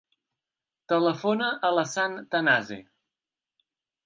[0.93, 2.79] Telefona a l'Hassan Tanase.